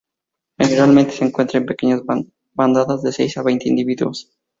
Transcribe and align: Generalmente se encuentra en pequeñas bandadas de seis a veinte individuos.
Generalmente 0.57 1.11
se 1.11 1.25
encuentra 1.25 1.59
en 1.59 1.67
pequeñas 1.67 2.01
bandadas 2.55 3.03
de 3.03 3.11
seis 3.11 3.37
a 3.37 3.43
veinte 3.43 3.69
individuos. 3.69 4.31